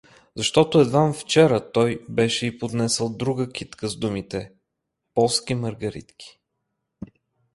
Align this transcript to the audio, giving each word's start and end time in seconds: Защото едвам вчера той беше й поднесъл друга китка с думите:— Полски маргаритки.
Защото 0.35 0.79
едвам 0.79 1.13
вчера 1.13 1.71
той 1.71 2.05
беше 2.09 2.45
й 2.47 2.57
поднесъл 2.59 3.09
друга 3.09 3.49
китка 3.49 3.87
с 3.87 3.95
думите:— 3.97 4.51
Полски 5.13 5.55
маргаритки. 5.55 6.39